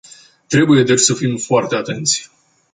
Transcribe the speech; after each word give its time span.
Trebuie 0.47 0.83
deci 0.83 0.99
să 0.99 1.13
fim 1.13 1.37
foarte 1.37 1.75
atenți. 1.75 2.31